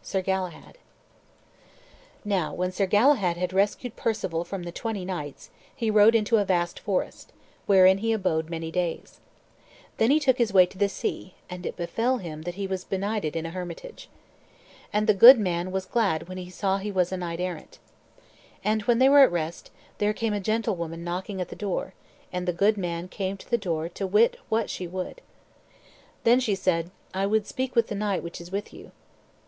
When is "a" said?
6.38-6.46, 13.44-13.50, 17.12-17.18, 20.32-20.40